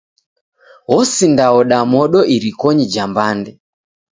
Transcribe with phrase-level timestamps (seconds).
[0.97, 3.51] Osindaoda modo irikonyi ja mbande.